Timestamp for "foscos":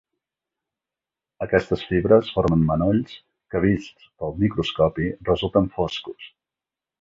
5.77-6.27